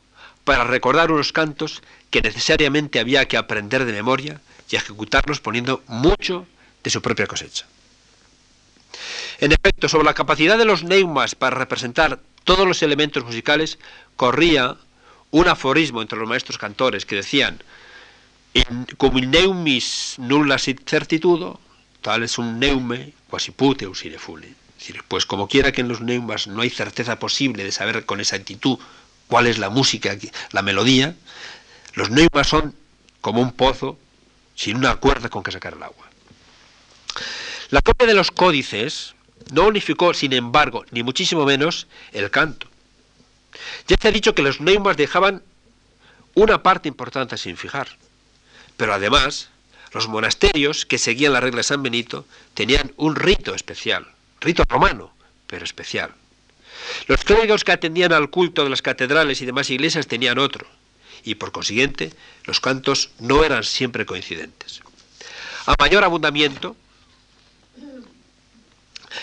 [0.44, 6.46] para recordar unos cantos que necesariamente había que aprender de memoria y ejecutarlos poniendo mucho
[6.82, 7.66] de su propia cosecha.
[9.40, 13.78] En efecto, sobre la capacidad de los neumas para representar todos los elementos musicales,
[14.16, 14.76] corría
[15.30, 17.62] un aforismo entre los maestros cantores que decían,
[18.96, 21.60] cum in neumis nulla sit certitudo,
[22.00, 24.18] tal es un neume quasi pute usire
[24.82, 25.00] fuli.
[25.08, 28.78] pues como quiera que en los neumas no hay certeza posible de saber con exactitud
[29.28, 30.16] cuál es la música,
[30.50, 31.16] la melodía,
[31.94, 32.74] los neumas son
[33.20, 33.98] como un pozo
[34.54, 36.06] sin una cuerda con que sacar el agua.
[37.70, 39.14] La copia de los códices
[39.52, 42.68] no unificó, sin embargo, ni muchísimo menos, el canto.
[43.88, 45.42] Ya se ha dicho que los neumas dejaban
[46.34, 47.88] una parte importante sin fijar,
[48.76, 49.48] pero además
[49.92, 54.06] los monasterios que seguían la regla de San Benito tenían un rito especial,
[54.42, 55.12] rito romano,
[55.46, 56.12] pero especial.
[57.06, 60.66] Los clérigos que atendían al culto de las catedrales y demás iglesias tenían otro,
[61.24, 62.12] y por consiguiente
[62.44, 64.82] los cantos no eran siempre coincidentes.
[65.66, 66.76] A mayor abundamiento,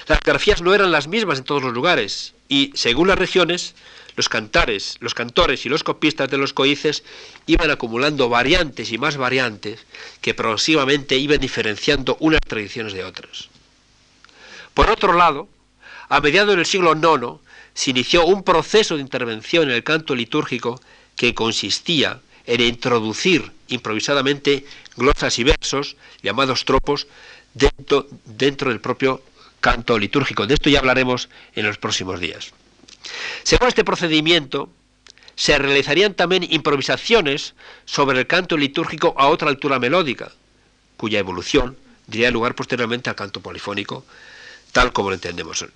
[0.07, 3.75] las grafías no eran las mismas en todos los lugares y, según las regiones,
[4.15, 7.03] los cantares, los cantores y los copistas de los coices
[7.45, 9.85] iban acumulando variantes y más variantes
[10.21, 13.49] que progresivamente iban diferenciando unas tradiciones de otras.
[14.73, 15.47] Por otro lado,
[16.09, 17.39] a mediados del siglo IX
[17.73, 20.81] se inició un proceso de intervención en el canto litúrgico
[21.15, 24.65] que consistía en introducir improvisadamente
[24.95, 27.07] glosas y versos, llamados tropos,
[27.53, 29.21] dentro, dentro del propio
[29.59, 30.47] canto litúrgico.
[30.47, 32.51] De esto ya hablaremos en los próximos días.
[33.43, 34.69] Según este procedimiento,
[35.35, 37.53] se realizarían también improvisaciones
[37.85, 40.31] sobre el canto litúrgico a otra altura melódica,
[40.97, 44.03] cuya evolución daría lugar posteriormente al canto polifónico,
[44.71, 45.69] tal como lo entendemos hoy.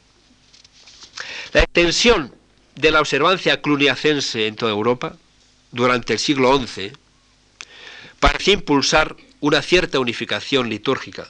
[1.54, 2.34] La extensión
[2.76, 5.16] de la observancia cluniacense en toda Europa
[5.72, 6.94] durante el siglo XI
[8.20, 11.28] parecía impulsar una cierta unificación litúrgica,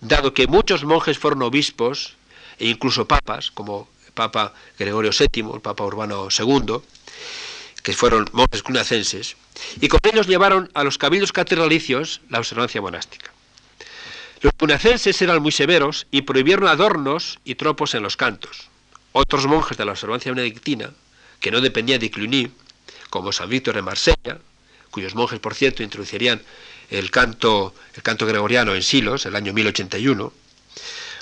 [0.00, 2.16] dado que muchos monjes fueron obispos
[2.58, 6.76] e incluso papas, como Papa Gregorio VII, el Papa Urbano II,
[7.82, 9.36] que fueron monjes cunacenses,
[9.80, 13.33] y con ellos llevaron a los cabildos catedralicios la observancia monástica.
[14.44, 18.68] Los cunacenses eran muy severos y prohibieron adornos y tropos en los cantos.
[19.12, 20.90] Otros monjes de la observancia benedictina,
[21.40, 22.52] que no dependían de Cluny,
[23.08, 24.38] como San Víctor de Marsella,
[24.90, 26.42] cuyos monjes, por cierto, introducirían
[26.90, 30.30] el canto, el canto gregoriano en Silos, el año 1081,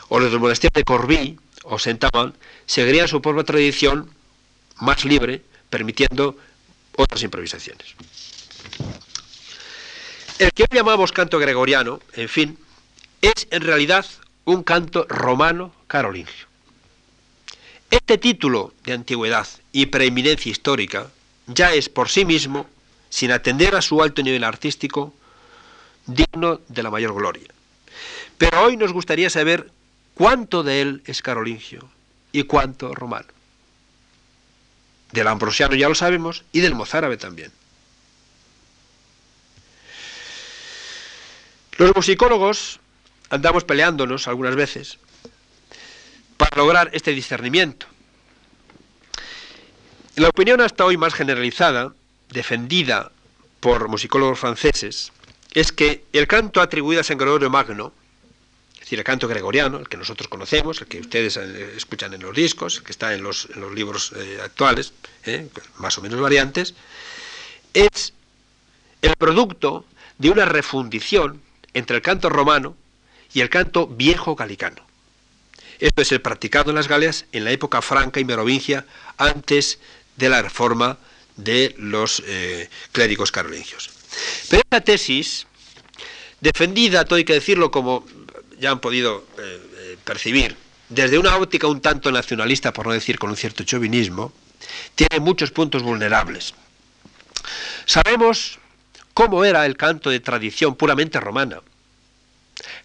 [0.08, 2.34] o los del monasterio de Corbí o Saint-Amand,
[2.66, 4.12] seguirían su propia tradición
[4.80, 6.36] más libre, permitiendo
[6.96, 7.86] otras improvisaciones.
[10.40, 12.58] El que hoy llamamos canto gregoriano, en fin,
[13.22, 14.04] es en realidad
[14.44, 16.46] un canto romano carolingio.
[17.90, 21.10] Este título de antigüedad y preeminencia histórica
[21.46, 22.66] ya es por sí mismo,
[23.08, 25.14] sin atender a su alto nivel artístico,
[26.06, 27.48] digno de la mayor gloria.
[28.38, 29.70] Pero hoy nos gustaría saber
[30.14, 31.88] cuánto de él es carolingio
[32.32, 33.28] y cuánto romano.
[35.12, 37.52] Del ambrosiano ya lo sabemos y del mozárabe también.
[41.76, 42.80] Los musicólogos
[43.32, 44.98] andamos peleándonos algunas veces
[46.36, 47.86] para lograr este discernimiento.
[50.16, 51.94] La opinión hasta hoy más generalizada,
[52.28, 53.10] defendida
[53.60, 55.12] por musicólogos franceses,
[55.54, 57.94] es que el canto atribuido a San Gregorio Magno,
[58.74, 62.20] es decir, el canto gregoriano, el que nosotros conocemos, el que ustedes eh, escuchan en
[62.20, 64.92] los discos, el que está en los, libros eh, actuales,
[65.24, 66.74] eh, más o menos variantes,
[67.72, 68.12] es
[69.00, 69.86] el producto
[70.18, 71.40] de una refundición
[71.72, 72.76] entre el canto romano
[73.34, 74.84] y el canto viejo galicano.
[75.78, 79.78] Esto es el practicado en las Galias en la época franca y merovingia, antes
[80.16, 80.98] de la reforma
[81.36, 82.22] de los
[82.92, 83.90] clérigos carolingios.
[84.48, 85.46] Pero esta tesis,
[86.40, 88.06] defendida, todo hay que decirlo, como
[88.58, 90.56] ya han podido eh, eh, percibir,
[90.88, 94.32] desde una óptica un tanto nacionalista, por no decir con un cierto chauvinismo,
[94.94, 96.54] tiene muchos puntos vulnerables.
[97.86, 98.58] Sabemos
[99.14, 101.60] cómo era el canto de tradición puramente romana,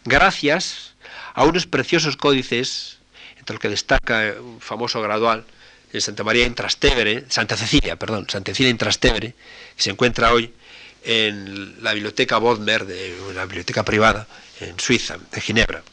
[0.05, 0.93] gracias
[1.33, 2.97] a unos preciosos códices,
[3.37, 5.45] entre los que destaca un famoso gradual
[5.93, 9.35] en Santa María en Trastevere, Santa Cecilia, perdón, Santa Cecilia en Trastevere,
[9.75, 10.53] que se encuentra hoy
[11.03, 14.27] en la biblioteca Bodmer, de una biblioteca privada
[14.59, 15.83] en Suiza, en Ginebra.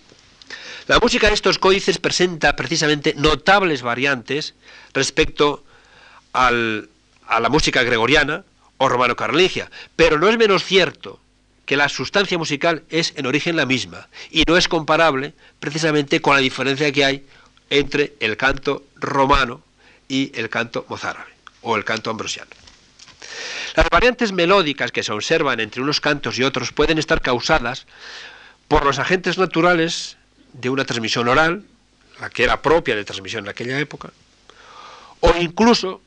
[0.87, 4.55] La música de estos códices presenta precisamente notables variantes
[4.93, 5.65] respecto
[6.33, 8.45] a la música gregoriana
[8.79, 11.21] o romano-carolingia, pero no es menos cierto
[11.67, 16.35] que la sustancia musical es en origen la misma y no es comparable precisamente con
[16.35, 17.27] la diferencia que hay
[17.71, 19.63] entre el canto romano
[20.09, 22.51] y el canto mozárabe o el canto ambrosiano.
[23.75, 27.87] Las variantes melódicas que se observan entre unos cantos y otros pueden estar causadas
[28.69, 30.17] por los agentes naturales
[30.53, 31.65] de una transmisión oral,
[32.21, 34.11] la que era propia de transmisión en aquella época,
[35.21, 36.01] o incluso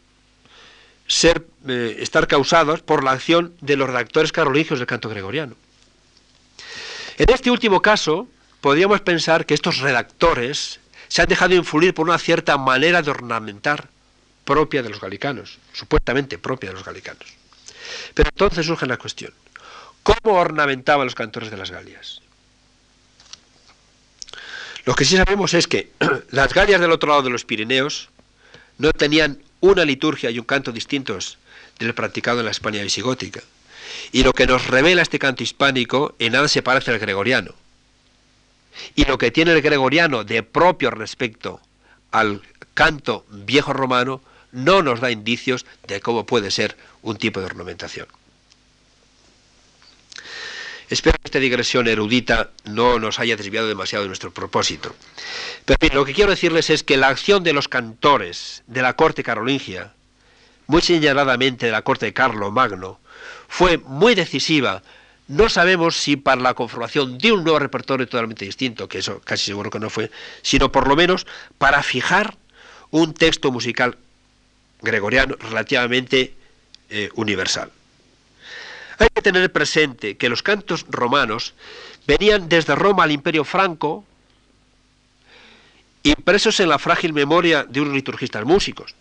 [1.07, 5.55] ser, eh, estar causados por la acción de los redactores carolingios del canto gregoriano.
[7.17, 8.27] En este último caso,
[8.61, 13.89] podríamos pensar que estos redactores se han dejado influir por una cierta manera de ornamentar
[14.43, 17.25] propia de los galicanos, supuestamente propia de los galicanos.
[18.13, 19.33] Pero entonces surge la cuestión,
[20.03, 22.21] ¿cómo ornamentaban los cantores de las Galias?
[24.85, 25.91] Lo que sí sabemos es que
[26.31, 28.09] las Galias del otro lado de los Pirineos
[28.77, 31.37] no tenían una liturgia y un canto distintos
[31.79, 33.41] del practicado en la España visigótica.
[34.11, 37.53] Y lo que nos revela este canto hispánico en nada se parece al gregoriano.
[38.95, 41.61] Y lo que tiene el gregoriano de propio respecto
[42.11, 42.41] al
[42.73, 48.07] canto viejo romano no nos da indicios de cómo puede ser un tipo de ornamentación.
[50.89, 54.95] Espero que esta digresión erudita no nos haya desviado demasiado de nuestro propósito.
[55.65, 59.21] Pero lo que quiero decirles es que la acción de los cantores de la corte
[59.21, 59.93] carolingia,
[60.67, 62.99] muy señaladamente de la corte de Carlo Magno,
[63.49, 64.81] fue muy decisiva.
[65.27, 69.45] No sabemos si para la conformación de un nuevo repertorio totalmente distinto, que eso casi
[69.45, 70.09] seguro que no fue,
[70.41, 71.27] sino por lo menos
[71.57, 72.37] para fijar
[72.91, 73.97] un texto musical
[74.81, 76.33] gregoriano relativamente
[76.89, 77.71] eh, universal.
[78.99, 81.53] Hay que tener presente que los cantos romanos
[82.07, 84.05] venían desde Roma al Imperio Franco,
[86.03, 88.95] impresos en la frágil memoria de unos liturgistas músicos.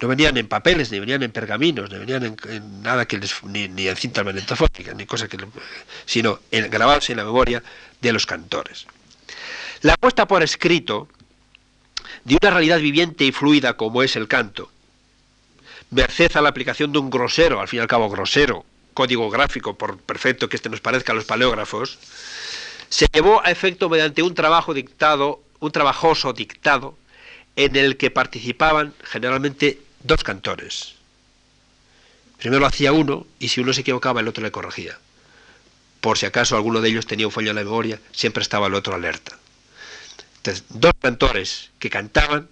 [0.00, 3.64] No venían en papeles, ni venían en pergaminos, ni venían en, nada que les, ni,
[3.64, 5.38] en cintas magnetofónicas, ni cosa que,
[6.06, 7.62] sino en, grabados en la memoria
[8.00, 8.86] de los cantores.
[9.82, 11.08] La puesta por escrito
[12.24, 14.70] de una realidad viviente y fluida como es el canto,
[15.90, 18.64] merced a la aplicación de un grosero, al fin y al cabo grosero,
[18.98, 22.00] código gráfico, por perfecto que este nos parezca a los paleógrafos,
[22.88, 26.98] se llevó a efecto mediante un trabajo dictado, un trabajoso dictado,
[27.54, 30.94] en el que participaban generalmente dos cantores.
[32.38, 34.98] Primero lo hacía uno y si uno se equivocaba el otro le corregía.
[36.00, 38.74] Por si acaso alguno de ellos tenía un fallo en la memoria, siempre estaba el
[38.74, 39.38] otro alerta.
[40.38, 42.48] Entonces, dos cantores que cantaban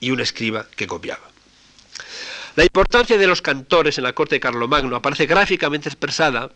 [0.00, 1.30] y un escriba que copiaba.
[2.58, 6.50] La importancia de los cantores en la corte de Carlomagno aparece gráficamente expresada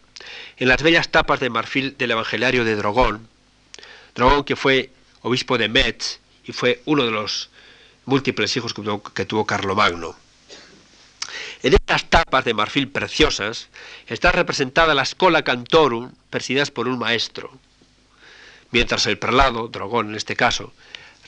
[0.56, 3.28] en las bellas tapas de marfil del Evangeliario de Drogón.
[4.16, 4.90] Drogón que fue
[5.20, 7.50] obispo de Metz y fue uno de los
[8.04, 8.74] múltiples hijos
[9.14, 10.16] que tuvo, Carlomagno.
[11.62, 13.68] En estas tapas de marfil preciosas
[14.08, 17.56] está representada la Scola Cantorum, presididas por un maestro,
[18.72, 20.72] mientras el prelado, Drogón en este caso,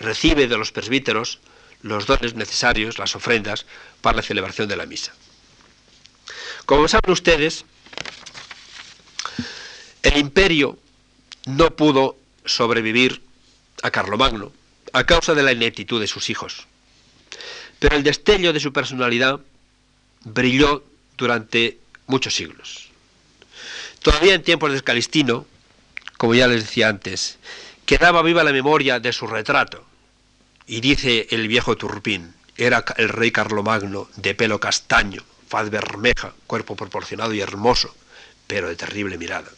[0.00, 1.38] recibe de los presbíteros
[1.84, 3.66] los dones necesarios, las ofrendas,
[4.00, 5.12] para la celebración de la misa.
[6.64, 7.66] Como saben ustedes,
[10.02, 10.78] el imperio
[11.44, 12.16] no pudo
[12.46, 13.20] sobrevivir
[13.82, 14.50] a Carlomagno
[14.94, 16.66] a causa de la ineptitud de sus hijos.
[17.78, 19.40] Pero el destello de su personalidad
[20.24, 20.84] brilló
[21.18, 22.88] durante muchos siglos.
[24.00, 25.46] Todavía en tiempos de Scalistino,
[26.16, 27.36] como ya les decía antes,
[27.84, 29.84] quedaba viva la memoria de su retrato,
[30.66, 36.76] y dice el viejo Turpín, era el rey Carlomagno, de pelo castaño, faz bermeja, cuerpo
[36.76, 37.94] proporcionado y hermoso,
[38.46, 39.50] pero de terrible mirada.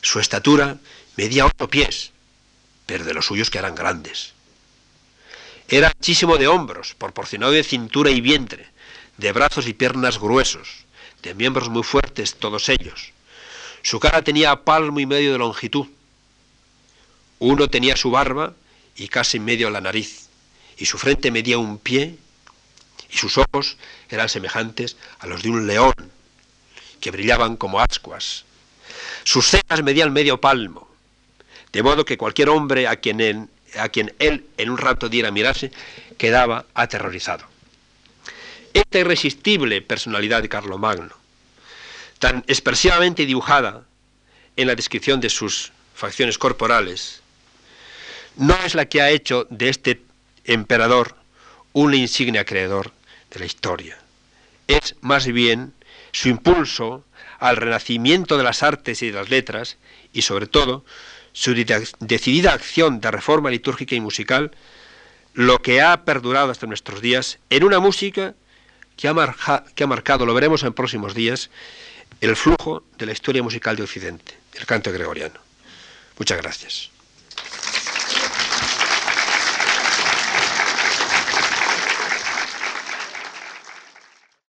[0.00, 0.78] Su estatura
[1.16, 2.12] medía ocho pies,
[2.86, 4.32] pero de los suyos que eran grandes.
[5.68, 8.68] Era anchísimo de hombros, proporcionado de cintura y vientre,
[9.16, 10.84] de brazos y piernas gruesos,
[11.22, 13.12] de miembros muy fuertes todos ellos.
[13.82, 15.86] Su cara tenía palmo y medio de longitud.
[17.38, 18.54] Uno tenía su barba
[18.96, 20.28] y casi medio la nariz,
[20.76, 22.16] y su frente medía un pie,
[23.10, 23.76] y sus ojos
[24.08, 25.94] eran semejantes a los de un león,
[27.00, 28.44] que brillaban como ascuas.
[29.24, 30.88] Sus cejas medían medio palmo,
[31.72, 35.70] de modo que cualquier hombre a quien, a quien él en un rato diera mirarse
[36.16, 37.44] quedaba aterrorizado.
[38.72, 41.14] Esta irresistible personalidad de Carlomagno,
[42.18, 43.84] tan expresivamente dibujada
[44.56, 47.22] en la descripción de sus facciones corporales,
[48.36, 50.02] no es la que ha hecho de este
[50.44, 51.16] emperador
[51.72, 52.92] un insigne acreedor
[53.30, 53.98] de la historia.
[54.66, 55.72] Es más bien
[56.12, 57.04] su impulso
[57.38, 59.76] al renacimiento de las artes y de las letras
[60.12, 60.84] y sobre todo
[61.32, 61.54] su
[62.00, 64.52] decidida acción de reforma litúrgica y musical
[65.34, 68.34] lo que ha perdurado hasta nuestros días en una música
[68.96, 71.50] que ha, que ha marcado, lo veremos en próximos días,
[72.22, 75.38] el flujo de la historia musical de Occidente, el canto gregoriano.
[76.18, 76.95] Muchas gracias.